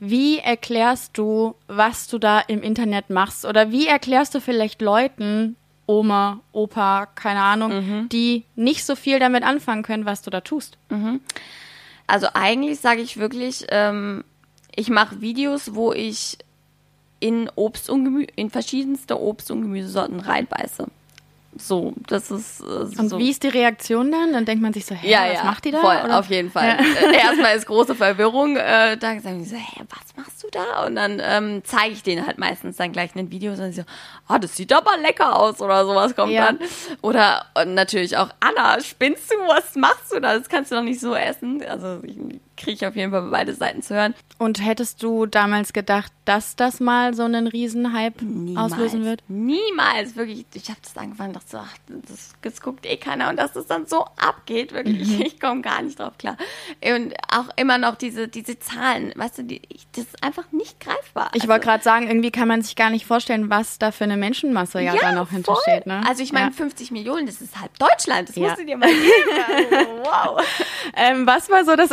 [0.00, 3.44] Wie erklärst du, was du da im Internet machst?
[3.44, 5.54] Oder wie erklärst du vielleicht Leuten,
[5.86, 10.78] Oma, Opa, keine Ahnung, die nicht so viel damit anfangen können, was du da tust?
[12.06, 14.24] Also eigentlich sage ich wirklich, ähm,
[14.74, 16.38] ich mache Videos, wo ich
[17.20, 20.86] in Obst und Gemü in verschiedenste Obst- und Gemüsesorten reinbeiße.
[21.54, 23.18] So, das ist äh, Und so.
[23.18, 24.32] wie ist die Reaktion dann?
[24.32, 25.80] Dann denkt man sich so, hä, ja, was ja, macht die da?
[25.80, 26.18] Voll, Oder?
[26.18, 26.78] auf jeden Fall.
[26.78, 28.56] Äh, Erstmal ist große Verwirrung.
[28.56, 30.86] Äh, da sagen die so, hä, was machst du da?
[30.86, 33.82] Und dann ähm, zeige ich denen halt meistens dann gleich ein Video und dann so,
[34.28, 36.46] ah, das sieht aber lecker aus oder sowas kommt Ja.
[36.46, 36.58] dann.
[37.02, 39.34] Oder und natürlich auch, Anna, spinnst du?
[39.46, 40.38] Was machst du da?
[40.38, 41.62] Das kannst du doch nicht so essen.
[41.68, 42.16] Also ich
[42.62, 44.14] kriege auf jeden Fall beide Seiten zu hören.
[44.38, 48.24] Und hättest du damals gedacht, dass das mal so einen Riesenhype
[48.56, 49.22] auslösen wird?
[49.28, 50.46] Niemals, wirklich.
[50.54, 51.74] Ich habe das angefangen, dachte so, ach,
[52.08, 55.08] das, das guckt eh keiner und dass das dann so abgeht, wirklich.
[55.08, 55.22] Mhm.
[55.22, 56.36] Ich komme gar nicht drauf klar.
[56.84, 60.80] Und auch immer noch diese, diese Zahlen, weißt du, die, ich, das ist einfach nicht
[60.80, 61.30] greifbar.
[61.34, 64.04] Ich Also- wollte gerade sagen, irgendwie kann man sich gar nicht vorstellen, was da für
[64.04, 65.86] eine Menschenmasse ja, da noch hintersteht.
[65.86, 66.02] Ne?
[66.08, 66.52] Also ich meine, Ja.
[66.52, 68.28] 50 Millionen, das ist halb Deutschland.
[68.28, 68.48] Das Ja.
[68.48, 69.76] musst du dir mal geben.
[69.76, 70.44] Also, wow.
[70.94, 71.92] Ähm, was war so das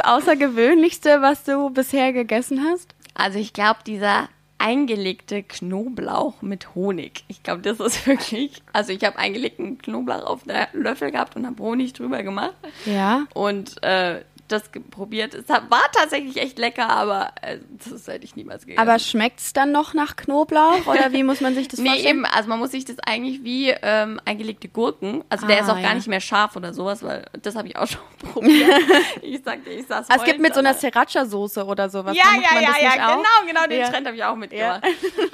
[0.60, 2.94] Außergewöhnlichste, was du bisher gegessen hast?
[3.14, 7.24] Also ich glaube, dieser eingelegte Knoblauch mit Honig.
[7.30, 8.62] Ich glaube, das ist wirklich.
[8.74, 12.56] Also ich habe eingelegten Knoblauch auf der Löffel gehabt und habe Honig drüber gemacht.
[12.86, 13.26] Ja.
[13.34, 15.34] Und äh, das probiert.
[15.34, 17.60] Es war tatsächlich echt lecker, aber äh,
[17.90, 18.80] das hätte ich niemals gegessen.
[18.82, 22.18] Aber schmeckt's dann noch nach Knoblauch oder wie muss man sich das Nee, vorstellen?
[22.18, 25.70] eben, also man muss sich das eigentlich wie ähm, eingelegte Gurken, also der Ah, ist
[25.70, 25.84] auch ja.
[25.84, 28.70] gar nicht mehr scharf oder sowas, weil das habe ich auch schon probiert.
[29.22, 32.16] ich sagte, ich saß Ah, es gibt mit so einer Sriracha-Soße oder sowas.
[32.18, 33.16] ja, ja, man ja, das ja, nicht auch?
[33.18, 33.90] genau, genau, den Ja.
[33.90, 34.84] Trend habe ich auch mitgemacht.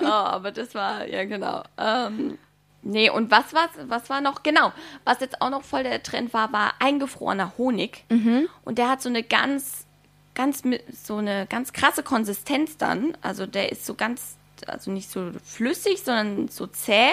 [0.01, 1.63] oh, aber das war, ja, genau.
[1.77, 2.37] Ähm,
[2.85, 4.41] nee, und was, was, was war noch?
[4.43, 4.71] Genau,
[5.03, 8.05] was jetzt auch noch voll der Trend war, war eingefrorener Honig.
[8.09, 8.47] Mhm.
[8.63, 9.85] Und der hat so eine ganz,
[10.35, 10.63] ganz,
[11.03, 13.17] so eine ganz krasse Konsistenz dann.
[13.21, 17.09] Also der ist so ganz, also nicht so flüssig, sondern so zäh.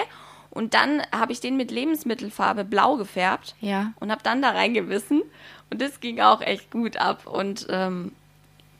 [0.49, 3.91] Und dann habe ich den mit Lebensmittelfarbe blau gefärbt Ja.
[3.99, 5.23] und habe dann da reingebissen.
[5.71, 7.25] Und das ging auch echt gut ab.
[7.25, 8.11] Und ähm,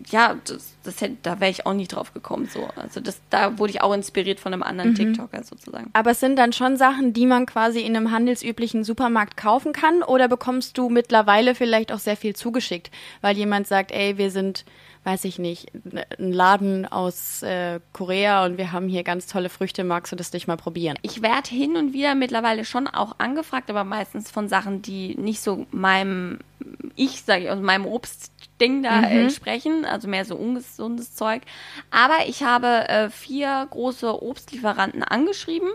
[0.09, 2.49] ja, das, das hätte, da wäre ich auch nie drauf gekommen.
[2.51, 2.67] So.
[2.75, 5.89] Also das, da wurde ich auch inspiriert von einem anderen TikToker sozusagen.
[5.93, 10.03] Aber es sind dann schon Sachen, die man quasi in einem handelsüblichen Supermarkt kaufen kann
[10.03, 14.65] oder bekommst du mittlerweile vielleicht auch sehr viel zugeschickt, weil jemand sagt, ey, wir sind
[15.03, 15.71] weiß ich nicht,
[16.17, 20.31] ein Laden aus äh, Korea und wir haben hier ganz tolle Früchte, magst du das
[20.31, 20.97] nicht mal probieren?
[21.01, 25.41] Ich werde hin und wieder mittlerweile schon auch angefragt, aber meistens von Sachen, die nicht
[25.41, 26.39] so meinem,
[26.95, 29.03] ich sage ich, aus meinem Obstding da Mhm.
[29.23, 31.41] entsprechen, also mehr so ungesundes Zeug.
[31.91, 35.69] Aber ich habe äh, vier große Obstlieferanten angeschrieben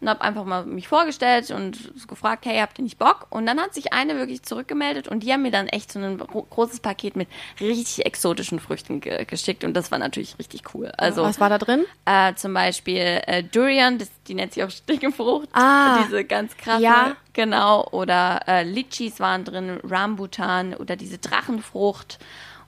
[0.00, 3.26] und habe einfach mal mich vorgestellt und gefragt, hey, habt ihr nicht Bock?
[3.30, 6.16] Und dann hat sich eine wirklich zurückgemeldet und die haben mir dann echt so ein
[6.18, 7.28] gro- großes Paket mit
[7.60, 10.90] richtig exotischen Früchten ge geschickt und das war natürlich richtig cool.
[10.96, 11.84] Also Was war da drin?
[12.06, 15.48] äh, zum Beispiel äh, Durian, das, die nennt sich auch Stinkefrucht.
[15.52, 16.02] Ah.
[16.04, 16.82] Diese ganz krasse.
[16.82, 17.16] Ja.
[17.32, 17.86] Genau.
[17.92, 22.18] Oder äh, Litchis waren drin, Rambutan oder diese Drachenfrucht.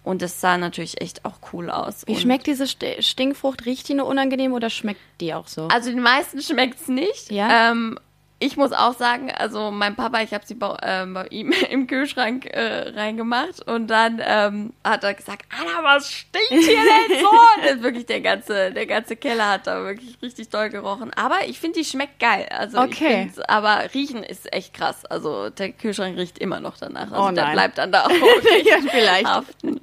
[0.04, 2.06] Und das sah natürlich echt auch cool aus.
[2.06, 3.64] Wie Und- schmeckt diese St Stinkfrucht?
[3.66, 5.68] Riecht die nur unangenehm oder schmeckt die auch so?
[5.68, 7.30] Also den meisten schmeckt's nicht.
[7.30, 7.70] Ja?
[7.70, 7.98] Ähm,
[8.42, 11.86] ich muss auch sagen, also mein Papa, ich habe sie bei, ähm, bei ihm im
[11.86, 16.76] Kühlschrank äh, reingemacht und dann ähm, hat er gesagt, Anna, was stinkt hier
[17.08, 17.30] denn so?
[17.64, 21.12] das wirklich der ganze, der ganze Keller hat da wirklich richtig doll gerochen.
[21.14, 22.46] Aber ich finde, die schmeckt geil.
[22.50, 23.30] Also Okay.
[23.48, 25.04] aber riechen ist echt krass.
[25.06, 27.12] Also der Kühlschrank riecht immer noch danach.
[27.12, 29.26] Also Oh der bleibt dann da auch Ja, vielleicht.
[29.26, 29.80] haften.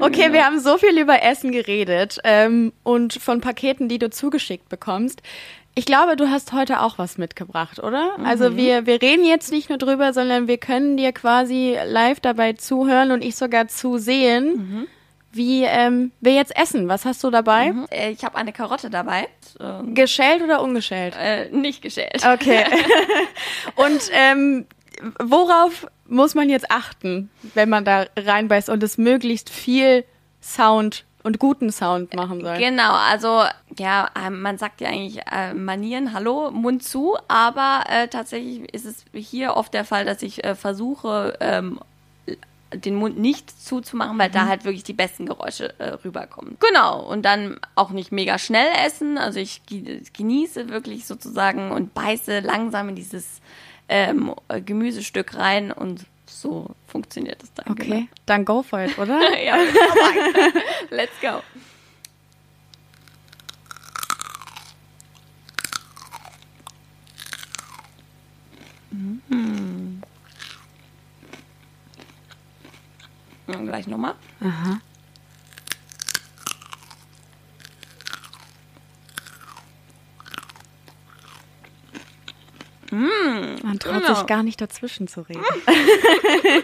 [0.00, 4.68] Okay, wir haben so viel über Essen geredet ähm, und von Paketen, die du zugeschickt
[4.68, 5.22] bekommst.
[5.78, 8.16] Ich glaube, du hast heute auch was mitgebracht, oder?
[8.24, 12.54] Also wir, wir reden jetzt nicht nur drüber, sondern wir können dir quasi live dabei
[12.54, 14.88] zuhören und ich sogar zusehen,
[15.32, 16.88] wie ähm, wir jetzt essen.
[16.88, 17.74] Was hast du dabei?
[17.90, 19.28] Äh, Ich habe eine Karotte dabei.
[19.60, 21.14] Ähm, Geschält oder ungeschält?
[21.18, 22.24] äh, nicht geschält.
[22.26, 22.64] Okay.
[23.76, 24.66] und ähm,
[25.22, 30.04] worauf muss man jetzt achten, wenn man da reinbeißt und es möglichst viel
[30.40, 32.56] Sound und guten Sound machen soll?
[32.56, 33.42] Genau, also
[33.76, 38.86] ja, ähm, man sagt ja eigentlich äh, Manieren, hallo, Mund zu, aber äh, tatsächlich ist
[38.86, 41.80] es hier oft der Fall, dass ich äh, versuche, ähm,
[42.74, 46.56] den Mund nicht zuzumachen, weil da halt wirklich die besten Geräusche äh, rüberkommen.
[46.60, 51.94] Genau, und dann auch nicht mega schnell essen, also ich ge- genieße wirklich sozusagen und
[51.94, 53.40] beiße langsam in dieses
[53.88, 57.72] ähm, äh, Gemüsestück rein und so funktioniert es dann.
[57.72, 59.18] Okay, dann go for it, oder?
[59.18, 59.36] Genau.
[59.44, 59.56] ja,
[60.90, 61.42] let's go.
[69.28, 70.02] Mhm.
[73.46, 74.14] Gleich nochmal.
[83.62, 84.14] Man traut Genau.
[84.14, 85.42] sich gar nicht dazwischen zu reden.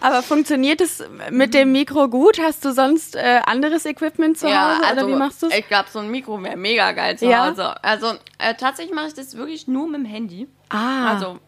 [0.00, 2.38] Aber funktioniert es mit dem Mikro gut?
[2.40, 5.52] Hast du sonst äh, anderes Equipment zu Hause oder wie machst du es?
[5.52, 7.48] also Ich glaube, so ein Mikro wäre mega geil zu Ja?
[7.50, 7.82] Hause.
[7.82, 10.46] Also äh, tatsächlich mache ich das wirklich nur mit dem Handy.
[10.68, 11.40] Ah, Also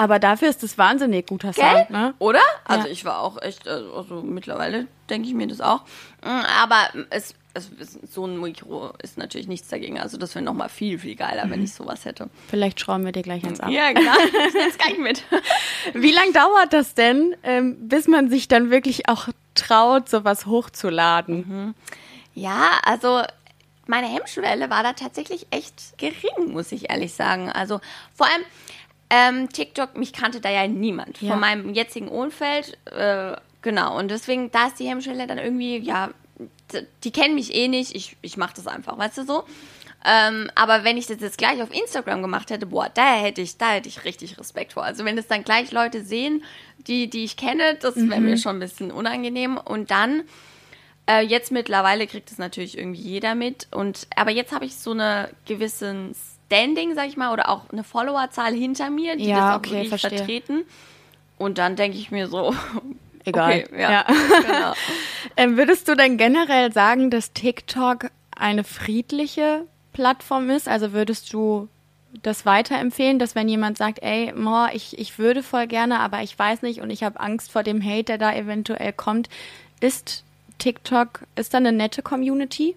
[0.00, 1.64] aber dafür ist es wahnsinnig guter Gell?
[1.64, 2.14] Sound, ne?
[2.18, 2.40] Oder?
[2.64, 2.92] Also Ja.
[2.92, 5.82] ich war auch echt, also also mittlerweile denke ich mir das auch.
[6.24, 6.28] Mm,
[6.62, 9.98] Aber es, es, ist- so ein Mikro ist natürlich nichts dagegen.
[10.00, 11.50] Also das wäre nochmal viel, viel geiler, Mhm.
[11.50, 12.30] wenn ich sowas hätte.
[12.48, 13.70] Vielleicht schrauben wir dir gleich eins ab.
[13.70, 14.12] Ja, genau.
[14.26, 15.22] Ich nehme es gleich mit.
[15.94, 21.74] Wie lang dauert das denn, ähm, bis man sich dann wirklich auch traut, sowas hochzuladen?
[22.34, 23.22] Ja, also
[23.86, 27.50] meine Hemmschwelle war da tatsächlich echt gering, muss ich ehrlich sagen.
[27.50, 27.80] Also
[28.14, 28.44] vor allem
[29.10, 31.32] ähm, TikTok, mich kannte da ja niemand Ja.
[31.32, 32.78] von meinem jetzigen Umfeld.
[32.86, 36.10] Äh, genau, und deswegen, da ist die Hemmschwelle dann irgendwie, ja,
[37.04, 39.44] die kennen mich eh nicht, ich, ich mache das einfach, weißt du so?
[40.02, 43.58] Ähm, aber wenn ich das jetzt gleich auf Instagram gemacht hätte, boah, da hätte ich,
[43.58, 44.82] da hätte ich richtig Respekt vor.
[44.84, 46.42] Also wenn das dann gleich Leute sehen,
[46.86, 49.58] die, die ich kenne, das wäre mir schon ein bisschen unangenehm.
[49.58, 50.22] Und dann
[51.06, 53.66] äh, jetzt mittlerweile kriegt es natürlich irgendwie jeder mit.
[53.72, 56.14] Und aber jetzt habe ich so eine gewissen
[56.50, 59.70] Standing, sag ich mal, oder auch eine Followerzahl hinter mir, die Ja, das auch okay,
[59.70, 60.18] wirklich verstehe.
[60.18, 60.64] vertreten.
[61.38, 62.52] Und dann denke ich mir so,
[63.24, 63.64] Egal.
[63.66, 64.06] Okay, ja, Ja.
[64.42, 64.72] genau.
[65.36, 70.66] Ähm, würdest du denn generell sagen, dass TikTok eine friedliche Plattform ist?
[70.68, 71.68] Also würdest du
[72.22, 76.36] das weiterempfehlen, dass wenn jemand sagt, ey, Mo, ich, ich würde voll gerne, aber ich
[76.36, 79.28] weiß nicht und ich habe Angst vor dem Hate, der da eventuell kommt,
[79.80, 80.24] ist
[80.58, 82.74] TikTok, ist da eine nette Community?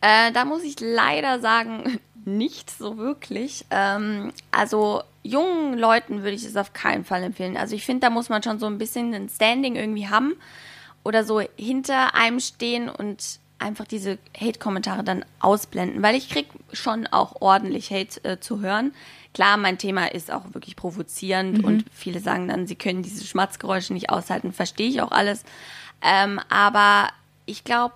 [0.00, 2.00] Äh, da muss ich leider sagen,
[2.36, 3.64] nicht so wirklich.
[3.70, 7.56] Ähm, also jungen Leuten würde ich es auf keinen Fall empfehlen.
[7.56, 10.34] Also ich finde, da muss man schon so ein bisschen ein Standing irgendwie haben
[11.04, 17.06] oder so hinter einem stehen und einfach diese Hate-Kommentare dann ausblenden, weil ich krieg schon
[17.06, 18.92] auch ordentlich Hate äh, zu hören.
[19.34, 23.92] Klar, mein Thema ist auch wirklich provozierend und viele sagen dann, sie können diese Schmatzgeräusche
[23.92, 25.44] nicht aushalten, verstehe ich auch alles.
[26.02, 27.08] Ähm, aber
[27.46, 27.94] ich glaube,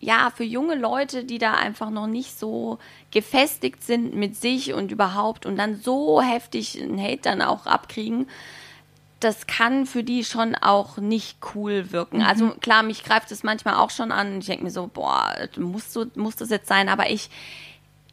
[0.00, 2.78] ja, für junge Leute, die da einfach noch nicht so
[3.10, 8.28] gefestigt sind mit sich und überhaupt und dann so heftig einen Hate dann auch abkriegen,
[9.20, 12.20] das kann für die schon auch nicht cool wirken.
[12.22, 14.40] Also klar, mich greift es manchmal auch schon an.
[14.40, 16.90] Ich denke mir so, boah, muss, so, muss das jetzt sein?
[16.90, 17.30] Aber ich,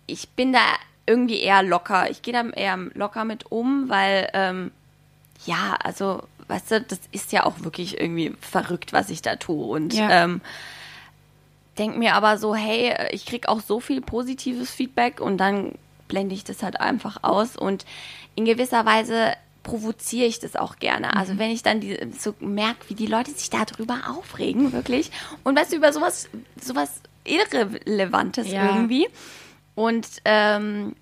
[0.08, 0.62] ich bin da
[1.06, 2.10] irgendwie eher locker.
[2.10, 4.72] Ich gehe da eher locker mit um, weil, ähm,
[5.46, 9.66] ja, also, weißt du, das ist ja auch wirklich irgendwie verrückt, was ich da tue.
[9.66, 10.24] Und Ja.
[10.24, 10.40] ähm,
[11.78, 15.74] denk mir aber so, hey, ich krieg auch so viel positives Feedback und dann
[16.08, 17.86] blende ich das halt einfach aus und
[18.36, 19.34] in gewisser Weise
[19.64, 21.16] provoziere ich das auch gerne.
[21.16, 25.10] Also wenn ich dann die, so merke, wie die Leute sich darüber aufregen, wirklich.
[25.44, 26.28] Und weißt du, über sowas,
[26.62, 26.92] sowas
[27.24, 28.76] Irrelevantes Ja.
[28.76, 29.08] irgendwie.
[29.76, 30.96] Und ähm,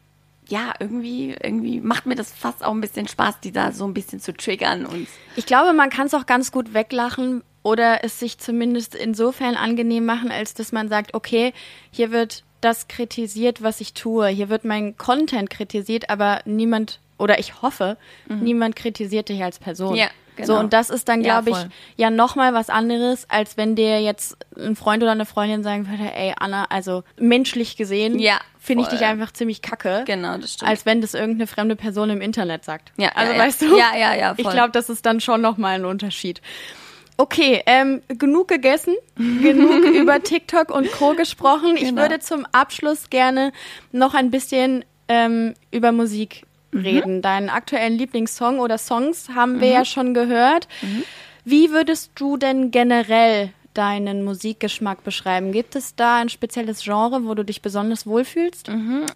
[0.47, 3.93] ja, irgendwie, irgendwie macht mir das fast auch ein bisschen Spaß, die da so ein
[3.93, 8.19] bisschen zu triggern und Ich glaube, man kann es auch ganz gut weglachen oder es
[8.19, 11.53] sich zumindest insofern angenehm machen, als dass man sagt, okay,
[11.91, 14.27] hier wird das kritisiert, was ich tue.
[14.27, 17.97] Hier wird mein Content kritisiert, aber niemand, oder ich hoffe,
[18.27, 19.91] niemand kritisiert dich als Person.
[19.93, 19.97] Mhm.
[19.99, 20.47] Ja, genau.
[20.47, 21.69] So, und das ist dann, Ja, glaube ich, voll.
[21.97, 26.13] ja nochmal was anderes, als wenn dir jetzt ein Freund oder eine Freundin sagen würde,
[26.15, 30.03] ey, Anna, also menschlich gesehen, Ja, finde ich dich einfach ziemlich kacke.
[30.05, 30.69] genau, das stimmt.
[30.69, 32.91] Als wenn das irgendeine fremde Person im Internet sagt.
[32.97, 33.43] Ja, also ja, ja.
[33.43, 33.75] weißt du?
[33.77, 34.53] Ja, ja, ja, Ich voll.
[34.53, 36.41] glaube, das ist dann schon nochmal ein Unterschied.
[37.21, 41.13] Okay, ähm, genug gegessen, genug über TikTok und Co.
[41.13, 41.75] gesprochen.
[41.75, 42.01] Ich Genau.
[42.01, 43.51] würde zum Abschluss gerne
[43.91, 46.79] noch ein bisschen ähm, über Musik Mhm.
[46.81, 47.21] reden.
[47.21, 50.67] Deinen aktuellen Lieblingssong oder Songs haben wir ja schon gehört.
[50.81, 51.03] Mhm.
[51.45, 55.51] Wie würdest du denn generell deinen Musikgeschmack beschreiben?
[55.51, 58.69] Gibt es da ein spezielles Genre, wo du dich besonders wohlfühlst?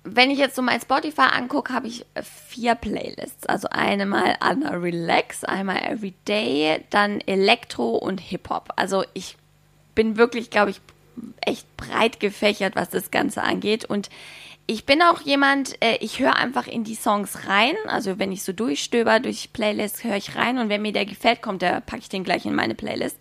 [0.03, 3.45] Wenn ich jetzt so mein Spotify angucke, habe ich äh, vier Playlists.
[3.47, 8.73] Also einmal Anna Relax, einmal Everyday, dann Elektro und Hip-Hop.
[8.75, 9.37] Also ich
[9.93, 10.81] bin wirklich, glaube ich,
[11.41, 13.85] echt breit gefächert, was das Ganze angeht.
[13.85, 14.09] Und
[14.67, 17.75] ich bin auch jemand, äh, ich höre einfach in die Songs rein.
[17.87, 20.57] Also wenn ich so durchstöber durch Playlists, höre ich rein.
[20.57, 23.17] Und wenn mir der gefällt, kommt der, packe ich den gleich in meine Playlist.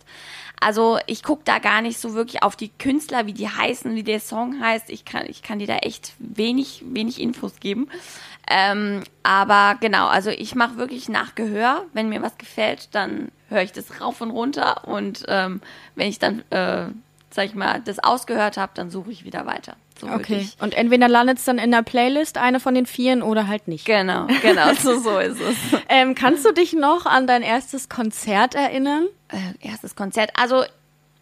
[0.59, 4.03] Also ich gucke da gar nicht so wirklich auf die Künstler, wie die heißen, wie
[4.03, 4.89] der Song heißt.
[4.89, 7.89] Ich kann, ich kann dir da echt wenig, wenig Infos geben.
[8.49, 11.85] Ähm, aber genau, also ich mache wirklich nach Gehör.
[11.93, 14.87] Wenn mir was gefällt, dann höre ich das rauf und runter.
[14.87, 15.61] Und ähm,
[15.95, 16.87] wenn ich dann, äh,
[17.29, 19.75] sag ich mal, das ausgehört habe, dann suche ich wieder weiter.
[20.05, 20.47] So Okay.
[20.59, 23.85] Und entweder landet es dann in der Playlist, eine von den vieren, oder halt nicht.
[23.85, 25.55] Genau, genau, so, so ist es.
[25.89, 29.07] Ähm, kannst du dich noch an dein erstes Konzert erinnern?
[29.29, 30.31] äh, erstes Konzert.
[30.39, 30.63] Also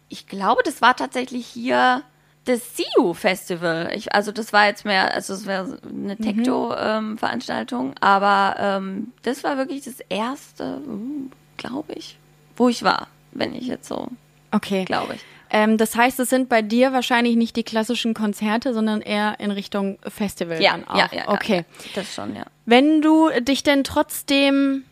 [0.08, 2.02] ich glaube, das war tatsächlich hier
[2.44, 2.60] das
[2.96, 3.90] CU Festival.
[3.94, 9.56] Ich, also das war jetzt mehr, also es wäre eine Techno-Veranstaltung, aber ähm, das war
[9.56, 12.18] wirklich das erste, uh, glaube ich,
[12.56, 14.08] wo ich war, wenn ich jetzt so,
[14.52, 14.84] Okay.
[14.84, 15.24] glaube ich.
[15.56, 19.52] Ähm, das heißt, es sind bei dir wahrscheinlich nicht die klassischen Konzerte, sondern eher in
[19.52, 20.96] Richtung Festival Ja, dann auch.
[20.96, 21.58] ja, ja, Okay.
[21.58, 22.42] ja, das schon, ja.
[22.66, 24.82] Wenn du dich denn trotzdem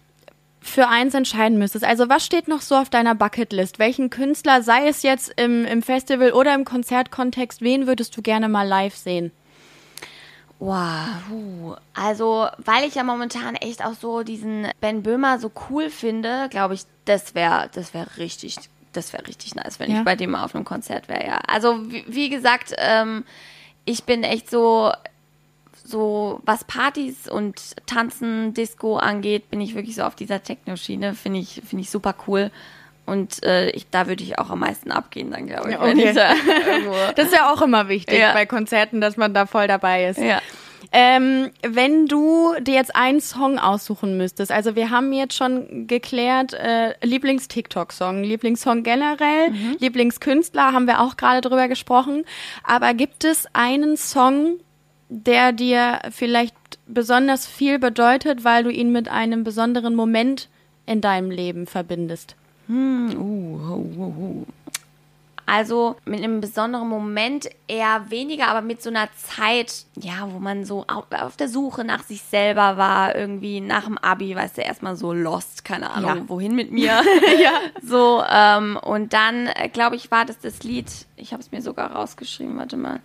[0.61, 3.81] für eins entscheiden müsstest, also was steht noch so auf deiner Bucketlist?
[3.81, 8.49] Welchen Künstler, sei es jetzt im, im Festival oder im Konzertkontext, wen würdest du gerne
[8.49, 9.33] mal live sehen?
[10.61, 16.47] Wow, also weil ich ja momentan echt auch so diesen Ben Böhmer so cool finde,
[16.51, 18.59] glaube ich, das wäre das wäre richtig,
[18.93, 19.99] das wäre richtig nice, wenn Ja.
[19.99, 21.25] ich bei dem mal auf einem Konzert wäre.
[21.27, 23.25] Ja, also wie, wie gesagt, ähm,
[23.85, 24.93] ich bin echt so
[25.85, 31.41] so was Partys und Tanzen, Disco angeht, bin ich wirklich so auf dieser Techno-Schiene, finde
[31.41, 32.51] ich finde ich super cool.
[33.05, 36.09] Und äh, ich, da würde ich auch am meisten abgehen, dann glaube ich, Ja, okay.
[36.11, 36.35] ich da.
[37.17, 38.33] Das ist ja auch immer wichtig Ja.
[38.33, 40.19] bei Konzerten, dass man da voll dabei ist.
[40.21, 40.41] Ja.
[40.91, 46.55] Ähm, wenn du dir jetzt einen Song aussuchen müsstest, also wir haben jetzt schon geklärt,
[46.55, 52.25] äh, Lieblings-TikTok-Song, Lieblingssong generell, Lieblingskünstler, haben wir auch gerade drüber gesprochen.
[52.65, 54.59] Aber gibt es einen Song,
[55.09, 60.49] der dir vielleicht besonders viel bedeutet, weil du ihn mit einem besonderen Moment
[60.87, 62.35] in deinem Leben verbindest?
[65.55, 70.65] Also mit einem besonderen Moment eher weniger, aber mit so einer Zeit, ja, wo man
[70.65, 74.97] so auf, der Suche nach sich selber war, irgendwie nach dem Abi, weißt du, erstmal
[74.97, 76.29] so lost, keine Ahnung, Ja.
[76.31, 77.03] wohin mit mir.
[77.39, 77.53] ja.
[77.83, 80.87] So, ähm, und dann, äh, glaube ich, war das das Lied,
[81.17, 83.01] ich habe es mir sogar rausgeschrieben, warte mal.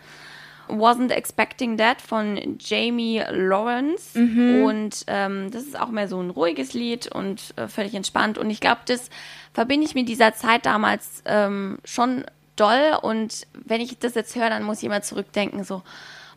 [0.69, 4.17] Wasn't Expecting That von Jamie Lawrence.
[4.19, 8.37] Und ähm, das ist auch mehr so ein ruhiges Lied und äh, völlig entspannt.
[8.37, 9.09] Und ich glaube, das
[9.53, 12.25] verbinde ich mit dieser Zeit damals ähm, schon
[12.59, 12.97] doll.
[13.01, 15.83] Und wenn ich das jetzt höre, dann muss ich immer zurückdenken, so,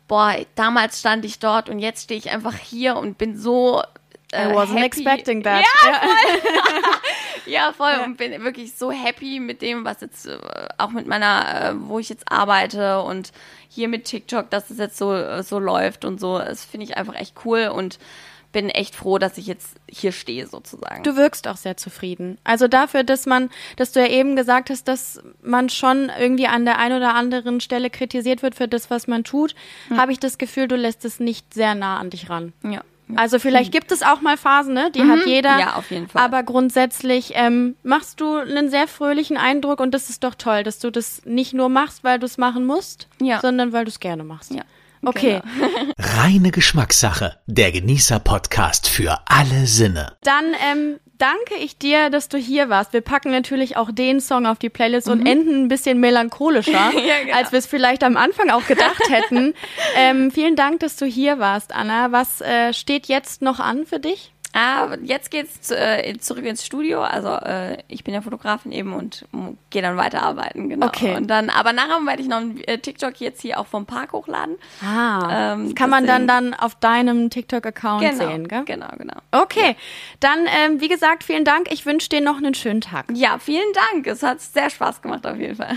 [0.09, 3.83] boah, damals stand ich dort und jetzt stehe ich einfach hier und bin so.
[4.33, 4.87] Äh, I wasn't happy.
[4.87, 5.65] expecting that.
[5.85, 6.01] Ja,
[7.47, 7.99] ja, voll.
[8.05, 10.39] Und bin wirklich so happy mit dem, was jetzt äh,
[10.79, 13.33] auch mit meiner, äh, wo ich jetzt arbeite und
[13.69, 16.39] hier mit TikTok, dass es jetzt so, äh, so läuft und so.
[16.39, 17.99] Das finde ich einfach echt cool und
[18.53, 21.03] bin echt froh, dass ich jetzt hier stehe sozusagen.
[21.03, 22.39] Du wirkst auch sehr zufrieden.
[22.45, 26.65] Also dafür, dass man, dass du ja eben gesagt hast, dass man schon irgendwie an
[26.65, 29.55] der einen oder anderen Stelle kritisiert wird für das, was man tut,
[29.89, 29.99] hm.
[29.99, 32.53] habe ich das Gefühl, du lässt es nicht sehr nah an dich ran.
[32.63, 32.83] Ja.
[33.17, 34.91] Also vielleicht gibt es auch mal Phasen, ne?
[34.93, 35.11] Die mhm.
[35.11, 35.59] hat jeder.
[35.59, 36.23] Ja, auf jeden Fall.
[36.23, 40.79] Aber grundsätzlich ähm, machst du einen sehr fröhlichen Eindruck und das ist doch toll, dass
[40.79, 43.41] du das nicht nur machst, weil du es machen musst, ja.
[43.41, 44.53] sondern weil du es gerne machst.
[44.53, 44.63] Ja.
[45.05, 45.41] Okay.
[45.43, 45.93] Genau.
[45.99, 47.37] Reine Geschmackssache.
[47.47, 50.13] Der Genießer-Podcast für alle Sinne.
[50.23, 52.93] Dann ähm, danke ich dir, dass du hier warst.
[52.93, 55.13] Wir packen natürlich auch den Song auf die Playlist mhm.
[55.13, 57.37] und enden ein bisschen melancholischer, ja, genau.
[57.37, 59.55] als wir es vielleicht am Anfang auch gedacht hätten.
[59.97, 62.13] ähm, vielen Dank, dass du hier warst, Anna.
[62.13, 64.33] Was äh, steht jetzt noch an für dich?
[64.53, 67.03] Ah, jetzt geht's äh, zurück ins Studio.
[67.03, 69.25] Also äh, ich bin ja Fotografin eben und
[69.71, 70.87] gehe dann weiterarbeiten, genau.
[70.87, 71.17] Okay.
[71.17, 74.13] Und dann, aber nachher werde ich noch ein äh, TikTok jetzt hier auch vom Park
[74.13, 74.57] hochladen.
[74.85, 75.53] Ah.
[75.53, 78.65] Ähm, kann man dann dann auf deinem TikTok-Account genau, sehen, gell?
[78.65, 79.15] Genau, genau.
[79.31, 79.71] Okay.
[79.71, 79.75] Ja.
[80.19, 81.71] Dann, ähm, wie gesagt, vielen Dank.
[81.73, 83.07] Ich wünsche dir noch einen schönen Tag.
[83.15, 84.07] Ja, vielen Dank.
[84.09, 85.77] Es hat sehr Spaß gemacht auf jeden Fall.